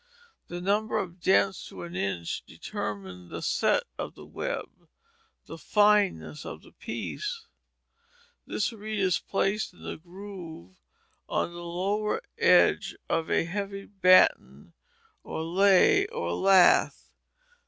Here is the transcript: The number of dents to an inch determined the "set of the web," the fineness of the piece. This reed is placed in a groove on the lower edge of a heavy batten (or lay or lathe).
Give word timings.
The 0.47 0.59
number 0.61 0.97
of 0.97 1.19
dents 1.21 1.67
to 1.67 1.83
an 1.83 1.95
inch 1.95 2.41
determined 2.47 3.29
the 3.29 3.43
"set 3.43 3.83
of 3.99 4.15
the 4.15 4.25
web," 4.25 4.65
the 5.45 5.59
fineness 5.59 6.43
of 6.43 6.63
the 6.63 6.71
piece. 6.71 7.45
This 8.47 8.73
reed 8.73 8.99
is 8.99 9.19
placed 9.19 9.73
in 9.75 9.85
a 9.85 9.97
groove 9.97 10.75
on 11.29 11.53
the 11.53 11.61
lower 11.61 12.23
edge 12.39 12.95
of 13.09 13.29
a 13.29 13.43
heavy 13.45 13.85
batten 13.85 14.73
(or 15.23 15.43
lay 15.43 16.07
or 16.07 16.33
lathe). 16.33 16.95